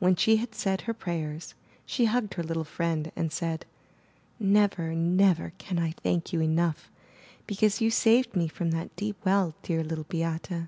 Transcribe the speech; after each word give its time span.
When 0.00 0.16
she 0.16 0.38
had 0.38 0.56
said 0.56 0.80
her 0.82 0.92
prayers, 0.92 1.54
she 1.86 2.06
hugged 2.06 2.34
her 2.34 2.42
little 2.42 2.64
friend 2.64 3.12
and 3.14 3.30
said, 3.32 3.64
Never, 4.40 4.92
never 4.92 5.52
can 5.58 5.78
I 5.78 5.92
thank 6.02 6.32
you 6.32 6.40
enough, 6.40 6.90
because 7.46 7.80
you 7.80 7.88
saved 7.88 8.34
me 8.34 8.48
from 8.48 8.72
that 8.72 8.96
deep 8.96 9.24
well, 9.24 9.54
dear 9.62 9.84
Little 9.84 10.06
Beate. 10.08 10.66